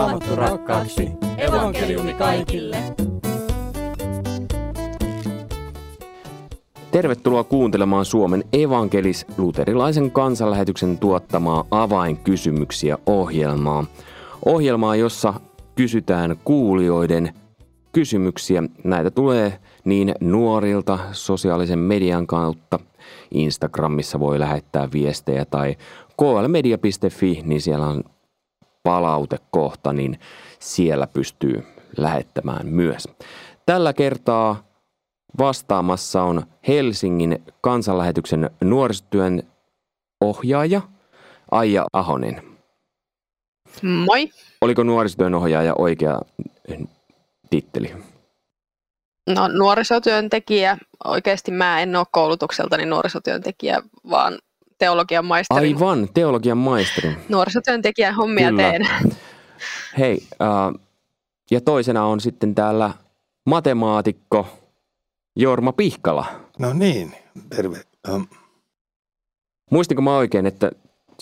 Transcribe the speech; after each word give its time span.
Raamattu 0.00 0.36
rakkaaksi. 0.36 1.10
Evankeliumi 1.38 2.14
kaikille. 2.14 2.76
Tervetuloa 6.90 7.44
kuuntelemaan 7.44 8.04
Suomen 8.04 8.44
evankelis-luterilaisen 8.52 10.10
kansanlähetyksen 10.10 10.98
tuottamaa 10.98 11.64
avainkysymyksiä 11.70 12.98
ohjelmaa. 13.06 13.84
Ohjelmaa, 14.46 14.96
jossa 14.96 15.34
kysytään 15.74 16.36
kuulijoiden 16.44 17.34
kysymyksiä. 17.92 18.62
Näitä 18.84 19.10
tulee 19.10 19.58
niin 19.84 20.14
nuorilta 20.20 20.98
sosiaalisen 21.12 21.78
median 21.78 22.26
kautta. 22.26 22.78
Instagramissa 23.30 24.20
voi 24.20 24.38
lähettää 24.38 24.88
viestejä 24.92 25.44
tai 25.44 25.76
klmedia.fi, 26.16 27.42
niin 27.44 27.60
siellä 27.60 27.86
on 27.86 28.04
palautekohta, 28.82 29.92
niin 29.92 30.20
siellä 30.58 31.06
pystyy 31.06 31.66
lähettämään 31.96 32.66
myös. 32.66 33.08
Tällä 33.66 33.92
kertaa 33.92 34.64
vastaamassa 35.38 36.22
on 36.22 36.42
Helsingin 36.68 37.44
kansanlähetyksen 37.60 38.50
nuorisotyön 38.60 39.42
ohjaaja 40.20 40.80
Aija 41.50 41.86
Ahonen. 41.92 42.42
Moi. 43.82 44.30
Oliko 44.60 44.82
nuorisotyön 44.82 45.34
ohjaaja 45.34 45.74
oikea 45.78 46.20
titteli? 47.50 47.94
No 49.34 49.48
nuorisotyöntekijä. 49.48 50.78
Oikeasti 51.04 51.50
mä 51.50 51.80
en 51.80 51.96
ole 51.96 52.06
koulutukseltani 52.12 52.86
nuorisotyöntekijä, 52.86 53.82
vaan 54.10 54.38
teologian 54.80 55.24
maisteri. 55.24 55.66
Aivan, 55.66 56.08
teologian 56.14 56.58
maisteri. 56.58 57.16
Nuorisotyöntekijän 57.28 58.14
hommia 58.14 58.48
Kyllä. 58.48 58.62
teen. 58.62 58.88
Hei, 59.98 60.22
äh, 60.42 60.80
ja 61.50 61.60
toisena 61.60 62.04
on 62.04 62.20
sitten 62.20 62.54
täällä 62.54 62.90
matemaatikko 63.46 64.46
Jorma 65.36 65.72
Pihkala. 65.72 66.24
No 66.58 66.72
niin, 66.72 67.14
terve. 67.56 67.80
Um. 68.08 68.26
Muistinko 69.70 70.02
mä 70.02 70.16
oikein, 70.16 70.46
että 70.46 70.70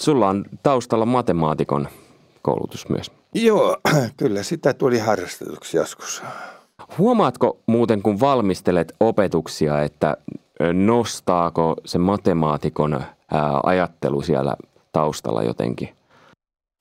sulla 0.00 0.28
on 0.28 0.44
taustalla 0.62 1.06
matemaatikon 1.06 1.88
koulutus 2.42 2.88
myös? 2.88 3.10
Joo, 3.34 3.76
kyllä 4.16 4.42
sitä 4.42 4.74
tuli 4.74 4.98
harrastetuksi 4.98 5.76
joskus. 5.76 6.22
Huomaatko 6.98 7.58
muuten, 7.66 8.02
kun 8.02 8.20
valmistelet 8.20 8.92
opetuksia, 9.00 9.82
että 9.82 10.16
nostaako 10.72 11.74
se 11.84 11.98
matemaatikon 11.98 13.04
ajattelu 13.62 14.22
siellä 14.22 14.56
taustalla 14.92 15.42
jotenkin? 15.42 15.88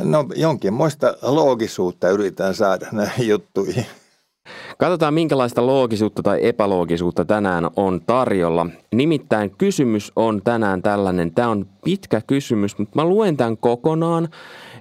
No 0.03 0.25
jonkinmoista 0.35 1.13
loogisuutta 1.21 2.09
yritetään 2.09 2.55
saada 2.55 2.87
näihin 2.91 3.27
juttuihin. 3.27 3.85
Katsotaan, 4.77 5.13
minkälaista 5.13 5.65
loogisuutta 5.65 6.23
tai 6.23 6.39
epäloogisuutta 6.41 7.25
tänään 7.25 7.69
on 7.75 8.01
tarjolla. 8.05 8.65
Nimittäin 8.93 9.51
kysymys 9.57 10.11
on 10.15 10.41
tänään 10.43 10.81
tällainen, 10.81 11.31
tämä 11.31 11.49
on 11.49 11.65
pitkä 11.83 12.21
kysymys, 12.27 12.77
mutta 12.77 13.01
mä 13.01 13.05
luen 13.05 13.37
tämän 13.37 13.57
kokonaan 13.57 14.29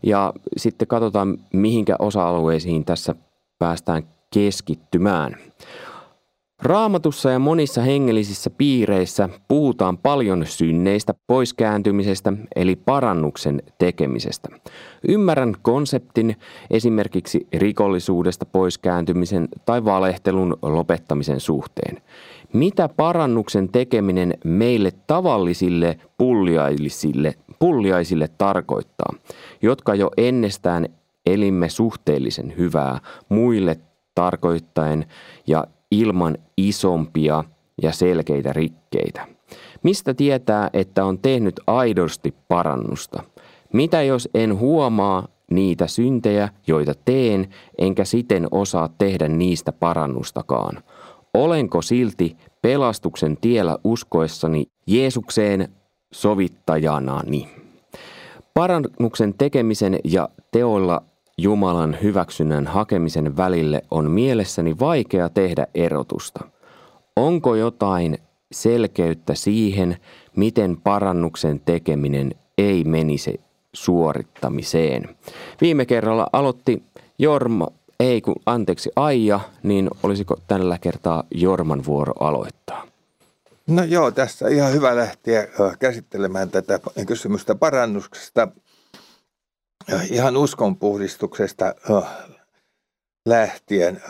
ja 0.03 0.33
sitten 0.57 0.89
katsotaan, 0.89 1.39
mihinkä 1.53 1.97
osa-alueisiin 1.99 2.85
tässä 2.85 3.15
päästään 3.59 4.03
keskittymään. 4.35 5.37
Raamatussa 6.63 7.31
ja 7.31 7.39
monissa 7.39 7.83
hengellisissä 7.83 8.51
piireissä 8.51 9.29
puhutaan 9.49 9.99
paljon 9.99 10.47
synneistä 10.47 11.15
poiskääntymisestä 11.27 12.33
eli 12.57 12.77
parannuksen 12.77 13.63
tekemisestä. 13.79 14.49
Ymmärrän 15.09 15.55
konseptin 15.63 16.37
esimerkiksi 16.71 17.47
rikollisuudesta 17.53 18.47
poiskääntymisen 18.47 19.49
tai 19.65 19.85
valehtelun 19.85 20.57
lopettamisen 20.63 21.41
suhteen. 21.41 22.03
Mitä 22.53 22.89
parannuksen 22.89 23.69
tekeminen 23.69 24.35
meille 24.45 24.93
tavallisille 25.07 25.99
pulliaisille, 26.19 27.35
pulliaisille 27.59 28.29
tarkoittaa, 28.39 29.15
jotka 29.63 29.95
jo 29.95 30.11
ennestään 30.17 30.87
elimme 31.27 31.69
suhteellisen 31.69 32.55
hyvää 32.57 32.99
muille 33.29 33.77
tarkoittaen 34.15 35.07
ja 35.47 35.65
ilman 35.91 36.39
isompia 36.57 37.45
ja 37.83 37.93
selkeitä 37.93 38.53
rikkeitä. 38.53 39.27
Mistä 39.83 40.15
tietää, 40.15 40.71
että 40.73 41.05
on 41.05 41.19
tehnyt 41.19 41.61
aidosti 41.67 42.35
parannusta? 42.49 43.23
Mitä 43.73 44.03
jos 44.03 44.29
en 44.35 44.59
huomaa 44.59 45.29
niitä 45.51 45.87
syntejä, 45.87 46.49
joita 46.67 46.93
teen, 47.05 47.49
enkä 47.79 48.05
siten 48.05 48.49
osaa 48.51 48.89
tehdä 48.99 49.29
niistä 49.29 49.73
parannustakaan? 49.73 50.83
Olenko 51.35 51.83
silti 51.83 52.37
pelastuksen 52.63 53.37
tiellä 53.41 53.79
uskoessani 53.85 54.67
Jeesukseen 54.87 55.69
sovittajanani? 56.13 57.49
Parannuksen 58.55 59.35
tekemisen 59.39 59.99
ja 60.05 60.29
teoilla 60.53 61.03
Jumalan 61.43 61.97
hyväksynnän 62.03 62.67
hakemisen 62.67 63.37
välille 63.37 63.83
on 63.91 64.11
mielessäni 64.11 64.79
vaikea 64.79 65.29
tehdä 65.29 65.67
erotusta. 65.75 66.45
Onko 67.17 67.55
jotain 67.55 68.19
selkeyttä 68.53 69.35
siihen, 69.35 69.97
miten 70.37 70.77
parannuksen 70.77 71.61
tekeminen 71.61 72.35
ei 72.59 72.85
menisi 72.85 73.41
suorittamiseen? 73.73 75.17
Viime 75.61 75.87
kerralla 75.87 76.27
aloitti 76.33 76.83
Jorma, 77.19 77.67
ei 78.01 78.21
kun 78.21 78.37
anteeksi 78.47 78.91
Aija, 78.97 79.41
niin 79.63 79.91
olisiko 80.03 80.37
tällä 80.47 80.79
kertaa 80.79 81.25
Jorman 81.35 81.85
vuoro 81.85 82.13
aloittaa? 82.21 82.87
No 83.67 83.85
joo, 83.85 84.11
tässä 84.11 84.49
ihan 84.49 84.73
hyvä 84.73 84.97
lähteä 84.97 85.49
käsittelemään 85.79 86.51
tätä 86.51 86.81
kysymystä 87.07 87.55
parannuksesta 87.55 88.49
ihan 90.11 90.37
uskonpuhdistuksesta 90.37 91.75
lähtien 93.29 94.03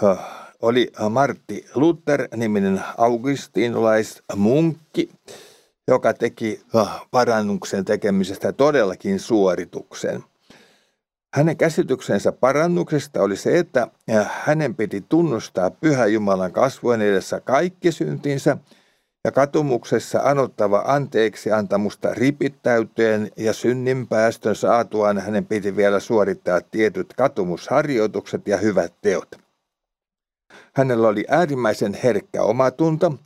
oli 0.63 0.93
Martti 1.11 1.67
Luther-niminen 1.75 2.85
augustinolaismunkki, 2.99 5.11
joka 5.89 6.15
teki 6.15 6.61
parannuksen 7.11 7.85
tekemisestä 7.85 8.53
todellakin 8.53 9.21
suorituksen. 9.21 10.25
Hänen 11.35 11.57
käsityksensä 11.57 12.33
parannuksesta 12.33 13.23
oli 13.23 13.37
se, 13.37 13.59
että 13.59 13.89
hänen 14.29 14.75
piti 14.75 15.05
tunnustaa 15.09 15.71
Pyhä 15.71 16.07
Jumalan 16.07 16.53
kasvojen 16.53 17.03
edessä 17.03 17.41
kaikki 17.41 17.93
syntinsä– 17.93 18.57
ja 19.27 19.33
katumuksessa 19.33 20.21
anottava 20.25 20.83
anteeksi 20.87 21.53
antamusta 21.53 22.15
ripittäytyen 22.15 23.31
ja 23.37 23.53
synnin 23.53 24.07
päästön 24.07 24.57
saatuaan 24.57 25.19
hänen 25.19 25.47
piti 25.47 25.77
vielä 25.77 26.01
suorittaa 26.01 26.61
tietyt 26.61 27.15
katumusharjoitukset 27.15 28.49
ja 28.49 28.57
hyvät 28.57 28.93
teot. 29.03 29.29
Hänellä 30.77 31.09
oli 31.09 31.25
äärimmäisen 31.29 31.99
herkkä 32.05 32.43
omatunto. 32.43 33.19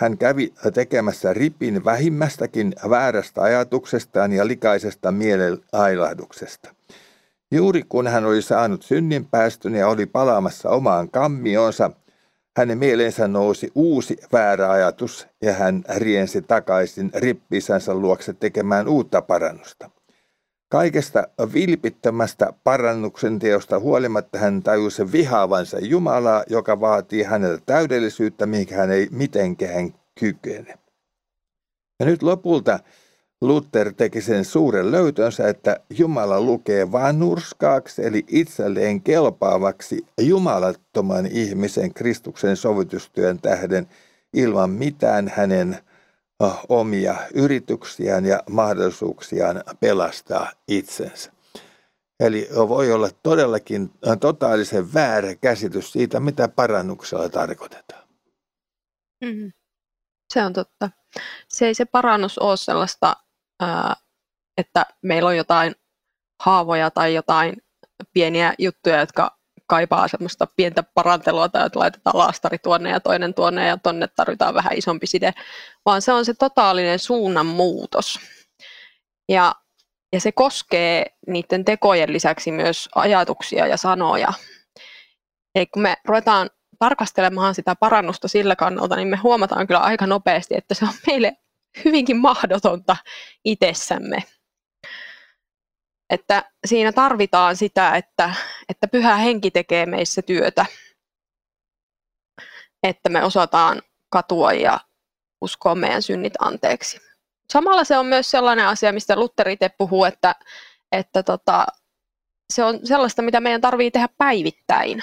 Hän 0.00 0.18
kävi 0.18 0.52
tekemässä 0.74 1.32
ripin 1.32 1.84
vähimmästäkin 1.84 2.72
väärästä 2.90 3.42
ajatuksestaan 3.42 4.32
ja 4.32 4.46
likaisesta 4.46 5.12
mielen 5.12 5.58
ailahduksesta. 5.72 6.74
Juuri 7.50 7.82
kun 7.88 8.06
hän 8.06 8.24
oli 8.24 8.42
saanut 8.42 8.82
synninpäästön 8.82 9.74
ja 9.74 9.88
oli 9.88 10.06
palaamassa 10.06 10.70
omaan 10.70 11.10
kammionsa– 11.10 11.90
hänen 12.56 12.78
mieleensä 12.78 13.28
nousi 13.28 13.70
uusi 13.74 14.16
väärä 14.32 14.70
ajatus 14.70 15.26
ja 15.42 15.52
hän 15.52 15.84
riensi 15.96 16.42
takaisin 16.42 17.10
rippisänsä 17.14 17.94
luokse 17.94 18.32
tekemään 18.32 18.88
uutta 18.88 19.22
parannusta. 19.22 19.90
Kaikesta 20.68 21.28
vilpittömästä 21.54 22.52
parannuksen 22.64 23.38
teosta 23.38 23.78
huolimatta 23.78 24.38
hän 24.38 24.62
tajusi 24.62 25.12
vihaavansa 25.12 25.78
Jumalaa, 25.80 26.44
joka 26.50 26.80
vaatii 26.80 27.22
häneltä 27.22 27.62
täydellisyyttä, 27.66 28.46
mihin 28.46 28.76
hän 28.76 28.90
ei 28.90 29.08
mitenkään 29.10 29.94
kykene. 30.20 30.74
Ja 32.00 32.06
nyt 32.06 32.22
lopulta 32.22 32.78
Luther 33.40 33.92
teki 33.92 34.20
sen 34.20 34.44
suuren 34.44 34.90
löytönsä, 34.90 35.48
että 35.48 35.80
Jumala 35.90 36.40
lukee 36.40 36.92
vanurskaaksi 36.92 38.06
eli 38.06 38.24
itselleen 38.28 39.02
kelpaavaksi 39.02 40.06
jumalattoman 40.20 41.26
ihmisen 41.26 41.94
Kristuksen 41.94 42.56
sovitustyön 42.56 43.38
tähden 43.40 43.88
ilman 44.32 44.70
mitään 44.70 45.32
hänen 45.36 45.78
omia 46.68 47.16
yrityksiään 47.34 48.24
ja 48.24 48.42
mahdollisuuksiaan 48.50 49.62
pelastaa 49.80 50.50
itsensä. 50.68 51.32
Eli 52.20 52.48
voi 52.54 52.92
olla 52.92 53.08
todellakin 53.22 53.90
totaalisen 54.20 54.94
väärä 54.94 55.34
käsitys 55.34 55.92
siitä, 55.92 56.20
mitä 56.20 56.48
parannuksella 56.48 57.28
tarkoitetaan. 57.28 58.08
Mm. 59.24 59.52
Se 60.32 60.42
on 60.44 60.52
totta. 60.52 60.90
Se 61.48 61.66
ei 61.66 61.74
se 61.74 61.84
parannus 61.84 62.38
ole 62.38 62.56
sellaista 62.56 63.16
että 64.56 64.86
meillä 65.02 65.28
on 65.28 65.36
jotain 65.36 65.74
haavoja 66.42 66.90
tai 66.90 67.14
jotain 67.14 67.56
pieniä 68.12 68.54
juttuja, 68.58 69.00
jotka 69.00 69.36
kaipaa 69.66 70.08
semmoista 70.08 70.46
pientä 70.56 70.82
parantelua 70.82 71.48
tai 71.48 71.66
että 71.66 71.78
laitetaan 71.78 72.18
laastari 72.18 72.58
tuonne 72.58 72.90
ja 72.90 73.00
toinen 73.00 73.34
tuonne 73.34 73.66
ja 73.66 73.76
tonne 73.76 74.08
tarvitaan 74.08 74.54
vähän 74.54 74.76
isompi 74.76 75.06
side, 75.06 75.32
vaan 75.86 76.02
se 76.02 76.12
on 76.12 76.24
se 76.24 76.34
totaalinen 76.34 76.98
suunnanmuutos. 76.98 78.20
Ja, 79.28 79.54
ja 80.12 80.20
se 80.20 80.32
koskee 80.32 81.06
niiden 81.26 81.64
tekojen 81.64 82.12
lisäksi 82.12 82.52
myös 82.52 82.88
ajatuksia 82.94 83.66
ja 83.66 83.76
sanoja. 83.76 84.32
Eli 85.54 85.66
kun 85.66 85.82
me 85.82 85.96
ruvetaan 86.04 86.50
tarkastelemaan 86.78 87.54
sitä 87.54 87.76
parannusta 87.76 88.28
sillä 88.28 88.56
kannalta, 88.56 88.96
niin 88.96 89.08
me 89.08 89.16
huomataan 89.16 89.66
kyllä 89.66 89.80
aika 89.80 90.06
nopeasti, 90.06 90.54
että 90.56 90.74
se 90.74 90.84
on 90.84 90.92
meille 91.06 91.36
hyvinkin 91.84 92.16
mahdotonta 92.16 92.96
itsessämme. 93.44 94.22
Että 96.10 96.50
siinä 96.66 96.92
tarvitaan 96.92 97.56
sitä, 97.56 97.96
että, 97.96 98.34
että 98.68 98.88
pyhä 98.88 99.16
henki 99.16 99.50
tekee 99.50 99.86
meissä 99.86 100.22
työtä, 100.22 100.66
että 102.82 103.08
me 103.08 103.24
osataan 103.24 103.82
katua 104.10 104.52
ja 104.52 104.80
uskoa 105.40 105.74
meidän 105.74 106.02
synnit 106.02 106.32
anteeksi. 106.38 107.00
Samalla 107.52 107.84
se 107.84 107.98
on 107.98 108.06
myös 108.06 108.30
sellainen 108.30 108.66
asia, 108.66 108.92
mistä 108.92 109.16
Luther 109.16 109.48
itse 109.48 109.68
puhuu, 109.68 110.04
että, 110.04 110.34
että 110.92 111.22
tota, 111.22 111.66
se 112.52 112.64
on 112.64 112.86
sellaista, 112.86 113.22
mitä 113.22 113.40
meidän 113.40 113.60
tarvii 113.60 113.90
tehdä 113.90 114.08
päivittäin. 114.18 115.02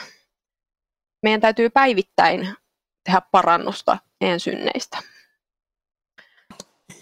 Meidän 1.24 1.42
täytyy 1.42 1.70
päivittäin 1.70 2.56
tehdä 3.04 3.22
parannusta 3.31 3.98
meidän 4.22 4.40
synneistä. 4.40 4.98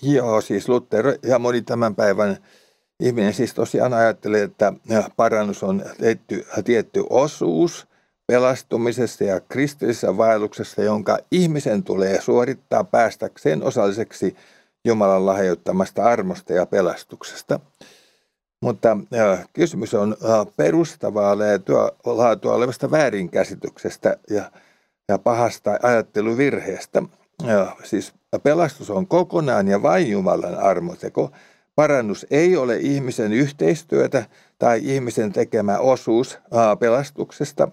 Joo, 0.01 0.41
siis 0.41 0.69
Luther 0.69 1.17
ja 1.23 1.39
moni 1.39 1.61
tämän 1.61 1.95
päivän 1.95 2.37
ihminen 2.99 3.33
siis 3.33 3.53
tosiaan 3.53 3.93
ajattelee, 3.93 4.43
että 4.43 4.73
parannus 5.15 5.63
on 5.63 5.83
tietty, 5.97 6.45
tietty 6.65 7.03
osuus 7.09 7.87
pelastumisessa 8.27 9.23
ja 9.23 9.39
kristillisessä 9.39 10.17
vaelluksessa, 10.17 10.81
jonka 10.81 11.17
ihmisen 11.31 11.83
tulee 11.83 12.21
suorittaa 12.21 12.83
päästäkseen 12.83 13.63
osalliseksi 13.63 14.35
Jumalan 14.85 15.25
lahjoittamasta 15.25 16.03
armosta 16.03 16.53
ja 16.53 16.65
pelastuksesta. 16.65 17.59
Mutta 18.61 18.97
kysymys 19.53 19.93
on 19.93 20.15
perustavaa 20.55 21.37
laatua, 22.05 22.55
olevasta 22.55 22.91
väärinkäsityksestä 22.91 24.17
ja, 24.29 24.51
ja 25.09 25.17
pahasta 25.17 25.79
ajatteluvirheestä. 25.83 27.03
Siis 27.83 28.13
pelastus 28.39 28.89
on 28.89 29.07
kokonaan 29.07 29.67
ja 29.67 29.81
vain 29.81 30.11
Jumalan 30.11 30.57
armoteko. 30.57 31.31
Parannus 31.75 32.25
ei 32.31 32.57
ole 32.57 32.77
ihmisen 32.77 33.33
yhteistyötä 33.33 34.25
tai 34.59 34.81
ihmisen 34.83 35.33
tekemä 35.33 35.77
osuus 35.77 36.35
äh, 36.35 36.79
pelastuksesta, 36.79 37.67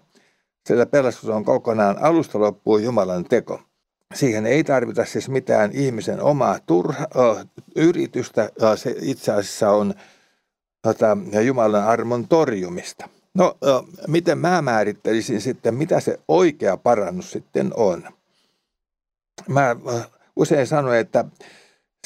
sillä 0.66 0.86
pelastus 0.86 1.28
on 1.28 1.44
kokonaan 1.44 1.98
alusta 2.00 2.40
loppuun 2.40 2.82
Jumalan 2.84 3.24
teko. 3.24 3.60
Siihen 4.14 4.46
ei 4.46 4.64
tarvita 4.64 5.04
siis 5.04 5.28
mitään 5.28 5.70
ihmisen 5.72 6.20
omaa 6.20 6.58
turha, 6.66 7.06
äh, 7.38 7.46
yritystä, 7.76 8.42
äh, 8.42 8.78
se 8.78 8.94
itse 9.00 9.32
asiassa 9.32 9.70
on 9.70 9.94
tota, 10.82 11.16
Jumalan 11.46 11.84
armon 11.84 12.28
torjumista. 12.28 13.08
No, 13.34 13.58
miten 14.06 14.38
mä 14.38 14.62
määrittelisin 14.62 15.40
sitten, 15.40 15.74
mitä 15.74 16.00
se 16.00 16.20
oikea 16.28 16.76
parannus 16.76 17.30
sitten 17.30 17.70
on? 17.76 18.02
Mä 19.48 19.76
usein 20.38 20.66
sanon, 20.66 20.96
että 20.96 21.24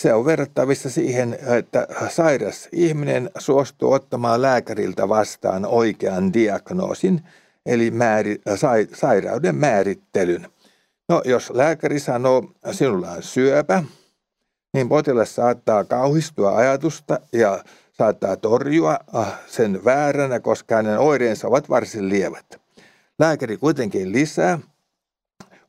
se 0.00 0.14
on 0.14 0.24
verrattavissa 0.24 0.90
siihen, 0.90 1.38
että 1.58 1.86
sairas 2.08 2.68
ihminen 2.72 3.30
suostuu 3.38 3.92
ottamaan 3.92 4.42
lääkäriltä 4.42 5.08
vastaan 5.08 5.66
oikean 5.66 6.32
diagnoosin, 6.32 7.20
eli 7.66 7.90
määri, 7.90 8.40
sa, 8.54 8.70
sairauden 8.94 9.54
määrittelyn. 9.54 10.48
No, 11.08 11.22
jos 11.24 11.50
lääkäri 11.50 12.00
sanoo, 12.00 12.52
sinulla 12.72 13.10
on 13.10 13.22
syöpä, 13.22 13.84
niin 14.74 14.88
potilas 14.88 15.34
saattaa 15.34 15.84
kauhistua 15.84 16.56
ajatusta 16.56 17.20
ja 17.32 17.64
saattaa 17.92 18.36
torjua 18.36 18.98
äh, 19.16 19.40
sen 19.46 19.84
vääränä, 19.84 20.40
koska 20.40 20.76
hänen 20.76 20.98
oireensa 20.98 21.48
ovat 21.48 21.68
varsin 21.68 22.08
lievät. 22.08 22.60
Lääkäri 23.18 23.56
kuitenkin 23.56 24.12
lisää, 24.12 24.58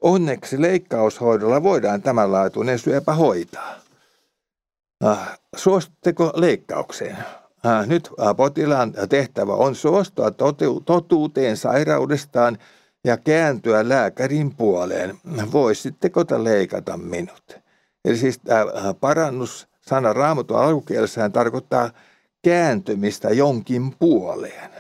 onneksi 0.03 0.61
leikkaushoidolla 0.61 1.63
voidaan 1.63 2.01
tämänlaatuinen 2.01 2.79
syöpä 2.79 3.13
hoitaa. 3.13 3.75
Äh, 5.05 5.39
leikkaukseen? 6.35 7.17
Äh, 7.65 7.87
nyt 7.87 8.09
potilaan 8.37 8.93
tehtävä 9.09 9.53
on 9.53 9.75
suostua 9.75 10.31
totuuteen 10.85 11.57
sairaudestaan 11.57 12.57
ja 13.03 13.17
kääntyä 13.17 13.89
lääkärin 13.89 14.55
puoleen. 14.55 15.17
Voisitteko 15.51 16.23
te 16.23 16.43
leikata 16.43 16.97
minut? 16.97 17.57
Eli 18.05 18.17
siis 18.17 18.39
tämä 18.39 18.65
parannus 18.99 19.67
sana 19.81 20.13
raamatun 20.13 20.57
alkukielessään 20.57 21.31
tarkoittaa 21.31 21.89
kääntymistä 22.43 23.29
jonkin 23.29 23.95
puoleen. 23.99 24.71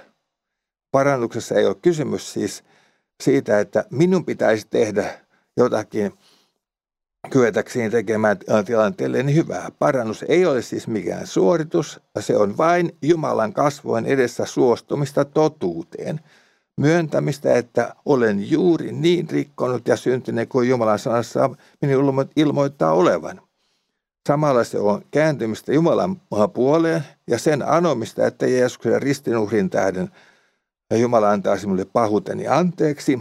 Parannuksessa 0.91 1.55
ei 1.55 1.65
ole 1.65 1.75
kysymys 1.81 2.33
siis 2.33 2.63
siitä, 3.23 3.59
että 3.59 3.85
minun 3.89 4.25
pitäisi 4.25 4.67
tehdä 4.69 5.19
jotakin 5.57 6.13
kyetäkseen 7.29 7.91
tekemään 7.91 8.37
tilanteelle 8.65 9.23
niin 9.23 9.35
hyvää. 9.35 9.69
Parannus 9.79 10.25
ei 10.27 10.45
ole 10.45 10.61
siis 10.61 10.87
mikään 10.87 11.27
suoritus, 11.27 11.99
se 12.19 12.37
on 12.37 12.57
vain 12.57 12.97
Jumalan 13.01 13.53
kasvojen 13.53 14.05
edessä 14.05 14.45
suostumista 14.45 15.25
totuuteen. 15.25 16.19
Myöntämistä, 16.77 17.53
että 17.53 17.95
olen 18.05 18.51
juuri 18.51 18.91
niin 18.91 19.29
rikkonut 19.29 19.87
ja 19.87 19.95
syntynyt 19.95 20.49
kuin 20.49 20.69
Jumalan 20.69 20.99
sanassa 20.99 21.49
minun 21.81 22.29
ilmoittaa 22.35 22.93
olevan. 22.93 23.41
Samalla 24.27 24.63
se 24.63 24.79
on 24.79 25.01
kääntymistä 25.11 25.73
Jumalan 25.73 26.21
puoleen 26.53 27.03
ja 27.27 27.39
sen 27.39 27.69
anomista, 27.69 28.27
että 28.27 28.47
Jeesuksen 28.47 29.01
ristinuhrin 29.01 29.69
tähden 29.69 30.09
Jumala 30.95 31.29
antaisi 31.29 31.65
minulle 31.65 31.85
pahuuteni 31.85 32.47
anteeksi, 32.47 33.19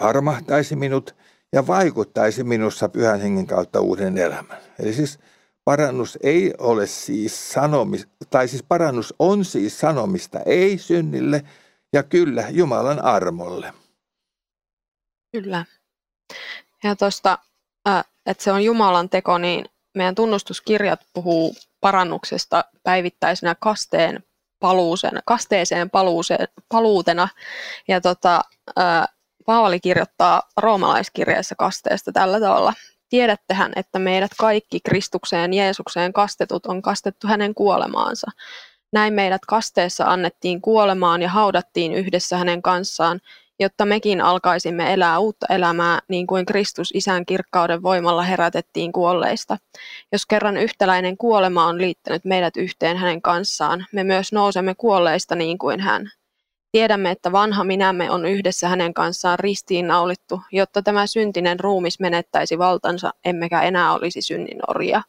armahtaisi 0.00 0.76
minut 0.76 1.16
ja 1.52 1.66
vaikuttaisi 1.66 2.44
minussa 2.44 2.88
pyhän 2.88 3.20
hengen 3.20 3.46
kautta 3.46 3.80
uuden 3.80 4.18
elämän. 4.18 4.58
Eli 4.78 4.92
siis 4.92 5.18
parannus 5.64 6.18
ei 6.22 6.54
ole 6.58 6.86
siis 6.86 7.52
sanomista, 7.52 8.12
tai 8.30 8.48
siis 8.48 8.62
parannus 8.62 9.14
on 9.18 9.44
siis 9.44 9.80
sanomista 9.80 10.40
ei 10.46 10.78
synnille 10.78 11.42
ja 11.92 12.02
kyllä 12.02 12.44
Jumalan 12.50 13.04
armolle. 13.04 13.72
Kyllä. 15.32 15.64
Ja 16.84 16.96
tuosta, 16.96 17.38
että 18.26 18.44
se 18.44 18.52
on 18.52 18.64
Jumalan 18.64 19.08
teko, 19.08 19.38
niin 19.38 19.64
meidän 19.94 20.14
tunnustuskirjat 20.14 21.00
puhuu 21.12 21.54
parannuksesta 21.80 22.64
päivittäisenä 22.82 23.56
kasteen 23.60 24.24
paluuseen, 24.60 25.18
kasteeseen 25.24 25.90
paluuseen, 25.90 26.48
paluutena. 26.68 27.28
Ja 27.88 28.00
tota, 28.00 28.40
Paavali 29.48 29.80
kirjoittaa 29.80 30.42
roomalaiskirjeessä 30.56 31.54
kasteesta 31.54 32.12
tällä 32.12 32.40
tavalla. 32.40 32.74
Tiedättehän, 33.08 33.72
että 33.76 33.98
meidät 33.98 34.30
kaikki 34.38 34.80
Kristukseen 34.80 35.54
Jeesukseen 35.54 36.12
kastetut 36.12 36.66
on 36.66 36.82
kastettu 36.82 37.26
hänen 37.26 37.54
kuolemaansa. 37.54 38.30
Näin 38.92 39.14
meidät 39.14 39.46
kasteessa 39.46 40.04
annettiin 40.04 40.60
kuolemaan 40.60 41.22
ja 41.22 41.28
haudattiin 41.28 41.92
yhdessä 41.92 42.36
hänen 42.36 42.62
kanssaan, 42.62 43.20
jotta 43.60 43.86
mekin 43.86 44.20
alkaisimme 44.20 44.92
elää 44.92 45.18
uutta 45.18 45.46
elämää 45.50 45.98
niin 46.08 46.26
kuin 46.26 46.46
Kristus 46.46 46.90
isän 46.94 47.26
kirkkauden 47.26 47.82
voimalla 47.82 48.22
herätettiin 48.22 48.92
kuolleista. 48.92 49.56
Jos 50.12 50.26
kerran 50.26 50.56
yhtäläinen 50.56 51.16
kuolema 51.16 51.66
on 51.66 51.80
liittänyt 51.80 52.24
meidät 52.24 52.56
yhteen 52.56 52.96
hänen 52.96 53.22
kanssaan, 53.22 53.86
me 53.92 54.04
myös 54.04 54.32
nousemme 54.32 54.74
kuolleista 54.74 55.34
niin 55.34 55.58
kuin 55.58 55.80
hän. 55.80 56.10
Tiedämme, 56.72 57.10
että 57.10 57.32
vanha 57.32 57.64
minämme 57.64 58.10
on 58.10 58.26
yhdessä 58.26 58.68
hänen 58.68 58.94
kanssaan 58.94 59.38
ristiin 59.38 59.86
naulittu, 59.86 60.42
jotta 60.52 60.82
tämä 60.82 61.06
syntinen 61.06 61.60
ruumis 61.60 62.00
menettäisi 62.00 62.58
valtansa, 62.58 63.10
emmekä 63.24 63.62
enää 63.62 63.92
olisi 63.92 64.22
synnin 64.22 64.58
orja. 64.68 65.02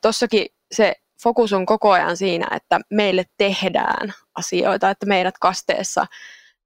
Tossakin 0.00 0.46
se 0.72 0.94
fokus 1.22 1.52
on 1.52 1.66
koko 1.66 1.90
ajan 1.90 2.16
siinä, 2.16 2.46
että 2.56 2.80
meille 2.90 3.24
tehdään 3.36 4.14
asioita, 4.34 4.90
että 4.90 5.06
meidät 5.06 5.34
kasteessa 5.40 6.06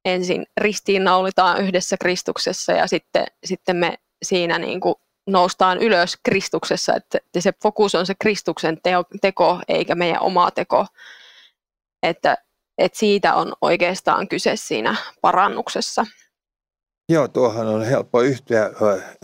ensin 0.05 0.47
ristiinnaulitaan 0.61 1.61
yhdessä 1.61 1.97
Kristuksessa 2.01 2.73
ja 2.73 2.87
sitten, 2.87 3.27
sitten 3.45 3.77
me 3.77 3.99
siinä 4.23 4.59
niin 4.59 4.81
kuin 4.81 4.95
noustaan 5.27 5.79
ylös 5.79 6.19
Kristuksessa, 6.23 6.95
että 6.97 7.19
se 7.41 7.53
fokus 7.63 7.95
on 7.95 8.07
se 8.07 8.15
Kristuksen 8.21 8.81
teo, 8.83 9.05
teko 9.21 9.61
eikä 9.69 9.95
meidän 9.95 10.23
oma 10.23 10.51
teko. 10.51 10.87
Että, 12.03 12.37
että 12.79 12.99
siitä 12.99 13.35
on 13.35 13.53
oikeastaan 13.61 14.29
kyse 14.29 14.57
siinä 14.57 14.97
parannuksessa. 15.21 16.07
Joo, 17.09 17.29
tuohon 17.29 17.67
on 17.67 17.85
helppo 17.85 18.23
yhtyä, 18.23 18.71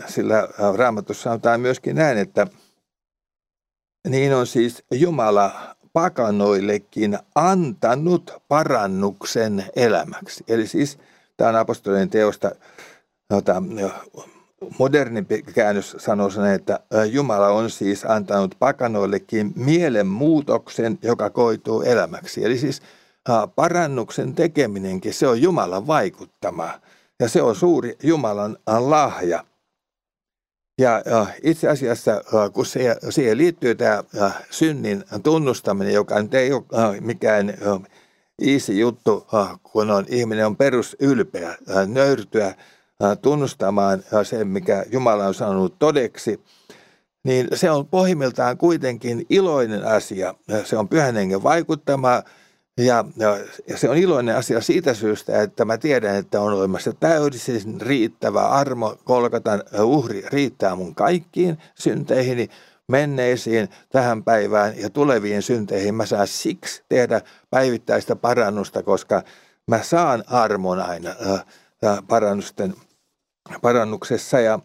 sillä 0.07 0.47
Raamatussa 0.77 1.23
sanotaan 1.23 1.61
myöskin 1.61 1.95
näin, 1.95 2.17
että 2.17 2.47
niin 4.07 4.35
on 4.35 4.47
siis 4.47 4.83
Jumala 4.91 5.75
pakanoillekin 5.93 7.17
antanut 7.35 8.33
parannuksen 8.47 9.65
elämäksi. 9.75 10.43
Eli 10.47 10.67
siis 10.67 10.97
tämä 11.37 11.49
on 11.49 11.55
apostolien 11.55 12.09
teosta 12.09 12.51
jota, 13.29 13.63
modernimpi 14.79 15.41
käännös 15.41 15.95
sanoo 15.99 16.29
sen, 16.29 16.45
että 16.45 16.79
Jumala 17.11 17.47
on 17.47 17.69
siis 17.69 18.05
antanut 18.05 18.55
pakanoillekin 18.59 19.53
mielenmuutoksen, 19.55 20.99
joka 21.01 21.29
koituu 21.29 21.81
elämäksi. 21.81 22.45
Eli 22.45 22.57
siis 22.57 22.81
parannuksen 23.55 24.35
tekeminenkin, 24.35 25.13
se 25.13 25.27
on 25.27 25.41
Jumalan 25.41 25.87
vaikuttama 25.87 26.69
ja 27.19 27.29
se 27.29 27.41
on 27.41 27.55
suuri 27.55 27.97
Jumalan 28.03 28.57
lahja. 28.67 29.43
Ja 30.81 31.01
itse 31.43 31.69
asiassa, 31.69 32.11
kun 32.53 32.65
se, 32.65 32.95
siihen 33.09 33.37
liittyy 33.37 33.75
tämä 33.75 34.03
synnin 34.49 35.03
tunnustaminen, 35.23 35.93
joka 35.93 36.21
nyt 36.21 36.33
ei 36.33 36.53
ole 36.53 36.63
mikään 36.99 37.53
easy 38.41 38.73
juttu, 38.73 39.27
kun 39.63 39.91
on, 39.91 40.05
ihminen 40.09 40.45
on 40.45 40.57
perusylpeä, 40.57 41.55
nöyrtyä 41.87 42.55
tunnustamaan 43.21 44.03
sen, 44.23 44.47
mikä 44.47 44.85
Jumala 44.91 45.25
on 45.25 45.33
sanonut 45.33 45.79
todeksi, 45.79 46.41
niin 47.23 47.47
se 47.53 47.71
on 47.71 47.87
pohjimmiltaan 47.87 48.57
kuitenkin 48.57 49.25
iloinen 49.29 49.85
asia. 49.85 50.33
Se 50.63 50.77
on 50.77 50.87
pyhän 50.87 51.15
hengen 51.15 51.43
vaikuttama 51.43 52.23
ja, 52.77 53.05
ja 53.67 53.77
se 53.77 53.89
on 53.89 53.97
iloinen 53.97 54.35
asia 54.35 54.61
siitä 54.61 54.93
syystä, 54.93 55.41
että 55.41 55.65
mä 55.65 55.77
tiedän, 55.77 56.15
että 56.15 56.41
on 56.41 56.53
olemassa 56.53 56.93
täydellisen 56.93 57.81
riittävä 57.81 58.47
armo, 58.47 58.97
kolkatan 59.03 59.63
uhri 59.83 60.23
riittää 60.31 60.75
mun 60.75 60.95
kaikkiin 60.95 61.57
synteihini, 61.75 62.49
menneisiin, 62.87 63.69
tähän 63.89 64.23
päivään 64.23 64.73
ja 64.77 64.89
tuleviin 64.89 65.41
synteihin. 65.41 65.95
Mä 65.95 66.05
saan 66.05 66.27
siksi 66.27 66.83
tehdä 66.89 67.21
päivittäistä 67.49 68.15
parannusta, 68.15 68.83
koska 68.83 69.23
mä 69.67 69.83
saan 69.83 70.23
armon 70.27 70.79
aina 70.79 71.09
äh, 71.09 71.99
parannusten, 72.07 72.75
parannuksessa. 73.61 74.39
Ja, 74.39 74.59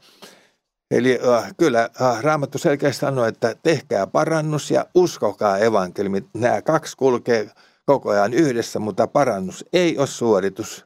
eli 0.91 1.21
äh, 1.29 1.55
kyllä 1.57 1.89
äh, 2.03 2.23
Raamattu 2.23 2.59
selkeästi 2.59 3.01
sanoo, 3.01 3.25
että 3.25 3.55
tehkää 3.63 4.07
parannus 4.07 4.71
ja 4.71 4.87
uskokaa 4.95 5.59
evankeliumit. 5.59 6.27
Nämä 6.35 6.63
kaksi 6.63 6.97
kulkee 6.97 7.51
koko 7.87 8.11
ajan 8.11 8.35
yhdessä, 8.35 8.79
mutta 8.79 9.07
parannus 9.07 9.65
ei 9.73 9.99
ole 9.99 10.07
suoritus, 10.07 10.85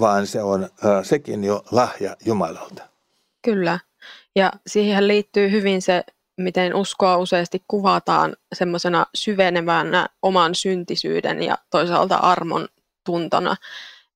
vaan 0.00 0.26
se 0.26 0.42
on 0.42 0.68
sekin 1.02 1.44
jo 1.44 1.62
lahja 1.70 2.16
Jumalalta. 2.24 2.88
Kyllä. 3.42 3.78
Ja 4.36 4.52
siihen 4.66 5.08
liittyy 5.08 5.50
hyvin 5.50 5.82
se, 5.82 6.04
miten 6.36 6.74
uskoa 6.74 7.16
useasti 7.16 7.64
kuvataan 7.68 8.36
semmoisena 8.54 9.06
syvenevänä 9.14 10.06
oman 10.22 10.54
syntisyyden 10.54 11.42
ja 11.42 11.58
toisaalta 11.70 12.16
armon 12.16 12.68
tuntona, 13.04 13.56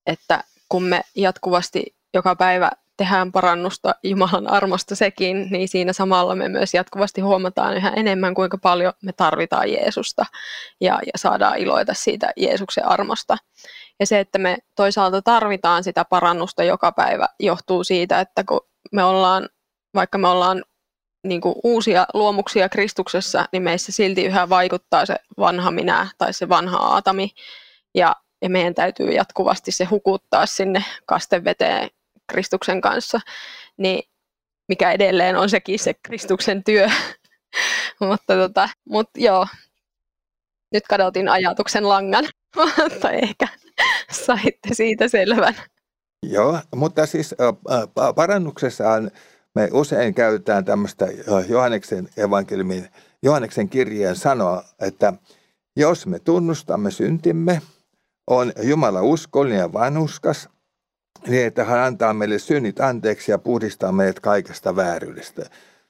että 0.05 0.43
kun 0.69 0.83
me 0.83 1.01
jatkuvasti 1.15 1.95
joka 2.13 2.35
päivä 2.35 2.71
tehdään 2.97 3.31
parannusta 3.31 3.95
Jumalan 4.03 4.47
armosta 4.47 4.95
sekin, 4.95 5.47
niin 5.51 5.67
siinä 5.67 5.93
samalla 5.93 6.35
me 6.35 6.49
myös 6.49 6.73
jatkuvasti 6.73 7.21
huomataan 7.21 7.77
yhä 7.77 7.89
enemmän, 7.89 8.33
kuinka 8.33 8.57
paljon 8.57 8.93
me 9.01 9.13
tarvitaan 9.13 9.71
Jeesusta 9.71 10.25
ja, 10.81 10.99
ja 11.05 11.11
saadaan 11.15 11.57
iloita 11.57 11.93
siitä 11.93 12.31
Jeesuksen 12.37 12.85
armosta. 12.85 13.37
Ja 13.99 14.05
se, 14.05 14.19
että 14.19 14.39
me 14.39 14.57
toisaalta 14.75 15.21
tarvitaan 15.21 15.83
sitä 15.83 16.05
parannusta 16.05 16.63
joka 16.63 16.91
päivä, 16.91 17.27
johtuu 17.39 17.83
siitä, 17.83 18.19
että 18.19 18.43
kun 18.43 18.61
me 18.91 19.03
ollaan, 19.03 19.49
vaikka 19.95 20.17
me 20.17 20.27
ollaan 20.27 20.63
niin 21.27 21.41
kuin 21.41 21.55
uusia 21.63 22.05
luomuksia 22.13 22.69
Kristuksessa, 22.69 23.45
niin 23.51 23.63
meissä 23.63 23.91
silti 23.91 24.25
yhä 24.25 24.49
vaikuttaa 24.49 25.05
se 25.05 25.15
vanha 25.37 25.71
minä 25.71 26.07
tai 26.17 26.33
se 26.33 26.49
vanha 26.49 26.77
Aatami. 26.77 27.29
Ja, 27.95 28.15
ja 28.41 28.49
meidän 28.49 28.75
täytyy 28.75 29.11
jatkuvasti 29.11 29.71
se 29.71 29.85
hukuttaa 29.85 30.45
sinne 30.45 30.83
kasteveteen 31.05 31.89
Kristuksen 32.31 32.81
kanssa, 32.81 33.19
niin 33.77 34.03
mikä 34.67 34.91
edelleen 34.91 35.35
on 35.35 35.49
sekin 35.49 35.79
se 35.79 35.93
Kristuksen 36.03 36.63
työ. 36.63 36.87
mutta, 37.99 38.33
tota, 38.35 38.69
mutta 38.89 39.19
joo, 39.19 39.47
nyt 40.71 40.87
kadotin 40.87 41.29
ajatuksen 41.29 41.89
langan, 41.89 42.25
mutta 42.55 43.11
ehkä 43.11 43.47
saitte 44.25 44.73
siitä 44.73 45.07
selvän. 45.07 45.55
Joo, 46.23 46.59
mutta 46.75 47.05
siis 47.05 47.35
parannuksessaan 48.15 49.11
me 49.55 49.69
usein 49.71 50.13
käytetään 50.13 50.65
tämmöistä 50.65 51.07
Johanneksen 51.49 52.09
evankeliumin, 52.17 52.87
Johanneksen 53.23 53.69
kirjeen 53.69 54.15
sanoa, 54.15 54.63
että 54.81 55.13
jos 55.75 56.07
me 56.07 56.19
tunnustamme 56.19 56.91
syntimme, 56.91 57.61
on 58.27 58.51
Jumala 58.63 59.01
uskollinen 59.01 59.59
ja 59.59 59.73
vanhuskas– 59.73 60.49
niin, 61.27 61.45
että 61.45 61.63
hän 61.63 61.79
antaa 61.79 62.13
meille 62.13 62.39
synnit 62.39 62.79
anteeksi 62.79 63.31
ja 63.31 63.37
puhdistaa 63.37 63.91
meidät 63.91 64.19
kaikesta 64.19 64.75
vääryydestä. 64.75 65.49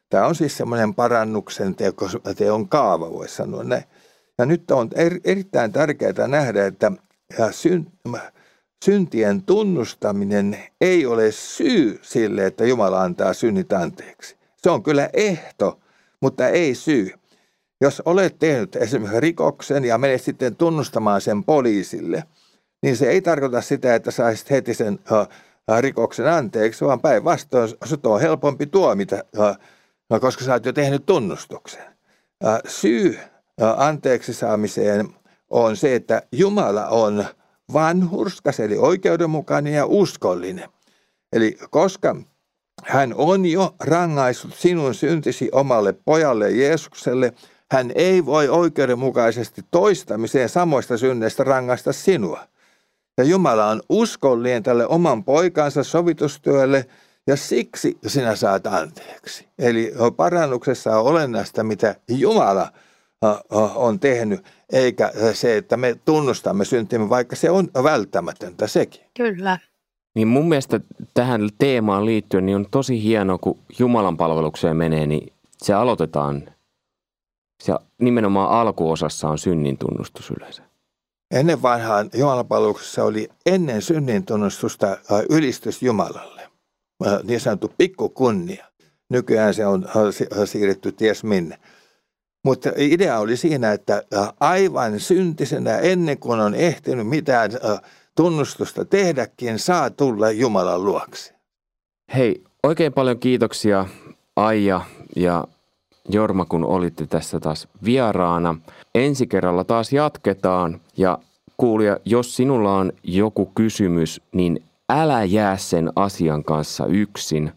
Tämä 0.10 0.26
on 0.26 0.36
siis 0.36 0.58
semmoinen 0.58 0.96
parannuksen 0.96 1.76
teon 2.38 2.70
kaava, 2.70 3.12
voisi 3.12 3.36
sanoa 3.36 3.64
näin. 3.64 3.84
Ja 4.38 4.46
nyt 4.46 4.72
on 4.72 4.90
erittäin 5.24 5.72
tärkeää 5.72 6.28
nähdä, 6.28 6.66
että 6.66 6.92
syntien 8.86 9.44
tunnustaminen 9.44 10.58
ei 10.82 11.06
ole 11.06 11.32
syy 11.32 12.00
sille, 12.02 12.46
että 12.46 12.66
Jumala 12.66 13.02
antaa 13.02 13.34
synnit 13.34 13.74
anteeksi. 13.74 14.36
Se 14.58 14.70
on 14.70 14.84
kyllä 14.84 15.10
ehto, 15.14 15.80
mutta 16.22 16.48
ei 16.48 16.76
syy. 16.76 17.12
Jos 17.82 18.02
olet 18.06 18.40
tehnyt 18.40 18.76
esimerkiksi 18.76 19.20
rikoksen 19.20 19.86
ja 19.86 19.98
menet 19.98 20.22
sitten 20.22 20.56
tunnustamaan 20.56 21.22
sen 21.22 21.44
poliisille– 21.44 22.24
niin 22.82 22.98
se 22.98 23.10
ei 23.10 23.22
tarkoita 23.22 23.62
sitä, 23.62 23.96
että 23.96 24.12
saisit 24.12 24.50
heti 24.50 24.74
sen 24.74 25.00
uh, 25.12 25.28
rikoksen 25.80 26.28
anteeksi, 26.28 26.86
vaan 26.86 27.00
päinvastoin 27.00 27.70
sut 27.84 28.06
on 28.06 28.22
helpompi 28.22 28.66
tuomita, 28.66 29.16
uh, 29.38 30.20
koska 30.22 30.46
sä 30.46 30.54
oot 30.54 30.66
jo 30.66 30.74
tehnyt 30.74 31.06
tunnustuksen. 31.06 31.84
Syy 32.68 33.20
anteeksi 33.78 34.34
saamiseen 34.34 35.10
on 35.50 35.78
se, 35.78 35.96
että 35.96 36.22
Jumala 36.32 36.88
on 36.88 37.26
vanhurskas, 37.74 38.60
eli 38.60 38.78
oikeudenmukainen 38.78 39.74
ja 39.74 39.86
uskollinen. 39.86 40.70
Eli 41.34 41.58
koska 41.70 42.16
hän 42.84 43.14
on 43.18 43.46
jo 43.46 43.76
rangaissut 43.80 44.54
sinun 44.54 44.94
syntisi 44.94 45.50
omalle 45.52 45.94
pojalle 46.06 46.52
Jeesukselle, 46.52 47.34
hän 47.72 47.92
ei 47.96 48.26
voi 48.26 48.50
oikeudenmukaisesti 48.50 49.62
toistamiseen 49.72 50.50
samoista 50.50 50.98
synneistä 50.98 51.44
rangaista 51.44 51.94
sinua. 51.94 52.40
Ja 53.18 53.24
Jumala 53.24 53.68
on 53.68 53.82
uskollinen 53.90 54.64
tälle 54.64 54.88
oman 54.88 55.24
poikansa 55.24 55.84
sovitustyölle 55.84 56.86
ja 57.28 57.36
siksi 57.36 57.98
sinä 58.08 58.36
saat 58.36 58.68
anteeksi. 58.68 59.48
Eli 59.60 59.94
parannuksessa 60.16 61.00
on 61.00 61.06
olennaista, 61.06 61.64
mitä 61.64 61.96
Jumala 62.08 62.72
on 63.76 64.00
tehnyt, 64.00 64.46
eikä 64.74 65.12
se, 65.34 65.58
että 65.58 65.78
me 65.78 65.96
tunnustamme 66.06 66.66
syntimme, 66.66 67.10
vaikka 67.10 67.36
se 67.36 67.50
on 67.50 67.68
välttämätöntä 67.84 68.68
sekin. 68.68 69.02
Kyllä. 69.18 69.60
Niin 70.16 70.28
mun 70.28 70.50
mielestä 70.50 70.80
tähän 71.14 71.50
teemaan 71.58 72.06
liittyen 72.06 72.46
niin 72.46 72.56
on 72.56 72.66
tosi 72.72 73.04
hienoa, 73.04 73.38
kun 73.38 73.60
Jumalan 73.80 74.18
palvelukseen 74.18 74.78
menee, 74.78 75.08
niin 75.08 75.34
se 75.58 75.74
aloitetaan, 75.74 76.44
se 77.64 77.74
nimenomaan 77.98 78.50
alkuosassa 78.50 79.30
on 79.30 79.38
synnin 79.38 79.78
tunnustus 79.78 80.32
yleensä. 80.32 80.71
Ennen 81.32 81.62
vanhaan 81.62 82.10
jumalapalveluksessa 82.14 83.04
oli 83.04 83.30
ennen 83.46 83.82
synnin 83.82 84.26
tunnustusta 84.26 84.98
ylistys 85.30 85.82
Jumalalle, 85.82 86.50
niin 87.24 87.40
sanottu 87.40 87.74
pikkukunnia. 87.78 88.66
Nykyään 89.10 89.54
se 89.54 89.66
on 89.66 89.86
siirretty 90.46 90.92
ties 90.92 91.24
minne. 91.24 91.58
Mutta 92.46 92.70
idea 92.78 93.20
oli 93.20 93.38
siinä, 93.38 93.72
että 93.72 94.04
aivan 94.40 95.00
syntisenä 95.00 95.78
ennen 95.78 96.18
kuin 96.18 96.40
on 96.40 96.56
ehtinyt 96.56 97.08
mitään 97.08 97.52
tunnustusta 98.16 98.86
tehdäkin, 98.86 99.60
saa 99.60 99.90
tulla 99.90 100.32
Jumalan 100.32 100.86
luokse. 100.86 101.34
Hei, 102.16 102.44
oikein 102.64 102.94
paljon 102.94 103.20
kiitoksia 103.20 103.86
Aija 104.36 104.82
ja 105.16 105.48
Jorma, 106.10 106.46
kun 106.46 106.66
olitte 106.66 107.08
tässä 107.08 107.40
taas 107.40 107.68
vieraana. 107.86 108.56
Ensi 108.96 109.28
kerralla 109.28 109.64
taas 109.64 109.94
jatketaan 109.94 110.82
ja 110.98 111.18
kuulija, 111.58 111.98
jos 112.06 112.36
sinulla 112.36 112.78
on 112.78 112.92
joku 113.04 113.52
kysymys, 113.56 114.22
niin 114.32 114.64
älä 114.90 115.24
jää 115.24 115.58
sen 115.58 115.92
asian 115.96 116.44
kanssa 116.44 116.86
yksin. 116.86 117.52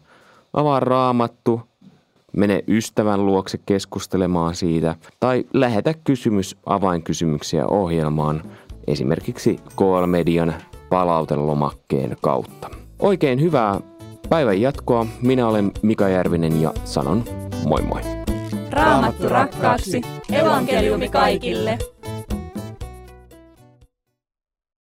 Avaa 0.53 0.79
raamattu, 0.79 1.61
mene 2.37 2.63
ystävän 2.67 3.25
luokse 3.25 3.59
keskustelemaan 3.65 4.55
siitä 4.55 4.95
tai 5.19 5.45
lähetä 5.53 5.93
kysymys 6.03 6.55
avainkysymyksiä 6.65 7.67
ohjelmaan 7.67 8.43
esimerkiksi 8.87 9.59
KL-median 9.75 10.53
palautelomakkeen 10.89 12.17
kautta. 12.21 12.69
Oikein 12.99 13.41
hyvää 13.41 13.79
päivän 14.29 14.61
jatkoa. 14.61 15.05
Minä 15.21 15.47
olen 15.47 15.71
Mika 15.81 16.09
Järvinen 16.09 16.61
ja 16.61 16.73
sanon 16.83 17.23
moi 17.67 17.81
moi. 17.81 18.24
Raamattu 18.75 19.29
rakkaaksi. 19.29 20.01
Evankeliumi 20.31 21.09
kaikille. 21.09 21.77